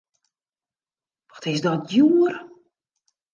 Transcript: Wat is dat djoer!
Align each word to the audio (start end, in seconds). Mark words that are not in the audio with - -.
Wat 1.31 1.45
is 1.53 1.61
dat 1.65 1.81
djoer! 1.89 2.33